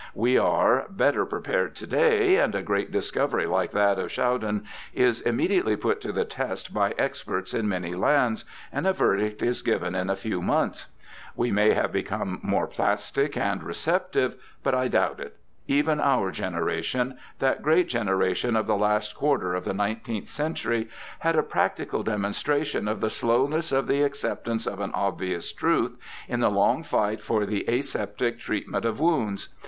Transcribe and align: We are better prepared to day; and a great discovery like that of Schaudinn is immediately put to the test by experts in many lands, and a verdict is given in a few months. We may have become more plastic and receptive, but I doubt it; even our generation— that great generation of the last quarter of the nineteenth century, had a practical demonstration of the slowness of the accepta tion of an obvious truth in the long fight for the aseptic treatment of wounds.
We 0.15 0.35
are 0.35 0.87
better 0.89 1.27
prepared 1.27 1.75
to 1.75 1.85
day; 1.85 2.37
and 2.37 2.55
a 2.55 2.63
great 2.63 2.91
discovery 2.91 3.45
like 3.45 3.69
that 3.73 3.99
of 3.99 4.09
Schaudinn 4.11 4.63
is 4.95 5.21
immediately 5.21 5.75
put 5.75 6.01
to 6.01 6.11
the 6.11 6.25
test 6.25 6.73
by 6.73 6.95
experts 6.97 7.53
in 7.53 7.69
many 7.69 7.93
lands, 7.93 8.43
and 8.71 8.87
a 8.87 8.93
verdict 8.93 9.43
is 9.43 9.61
given 9.61 9.93
in 9.93 10.09
a 10.09 10.15
few 10.15 10.41
months. 10.41 10.87
We 11.35 11.51
may 11.51 11.75
have 11.75 11.91
become 11.91 12.39
more 12.41 12.65
plastic 12.65 13.37
and 13.37 13.61
receptive, 13.61 14.41
but 14.63 14.73
I 14.73 14.87
doubt 14.87 15.19
it; 15.19 15.37
even 15.67 15.99
our 15.99 16.31
generation— 16.31 17.19
that 17.37 17.61
great 17.61 17.87
generation 17.87 18.55
of 18.55 18.65
the 18.65 18.77
last 18.77 19.13
quarter 19.13 19.53
of 19.53 19.65
the 19.65 19.73
nineteenth 19.75 20.29
century, 20.29 20.89
had 21.19 21.35
a 21.35 21.43
practical 21.43 22.01
demonstration 22.01 22.87
of 22.87 23.01
the 23.01 23.11
slowness 23.11 23.71
of 23.71 23.85
the 23.85 23.99
accepta 24.01 24.59
tion 24.59 24.73
of 24.73 24.79
an 24.79 24.93
obvious 24.95 25.51
truth 25.51 25.95
in 26.27 26.39
the 26.39 26.49
long 26.49 26.81
fight 26.81 27.21
for 27.21 27.45
the 27.45 27.65
aseptic 27.67 28.39
treatment 28.39 28.83
of 28.83 28.99
wounds. 28.99 29.49